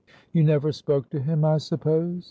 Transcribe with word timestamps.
"You 0.33 0.43
never 0.43 0.71
spoke 0.71 1.11
to 1.11 1.19
him, 1.19 1.45
I 1.45 1.59
suppose?" 1.59 2.19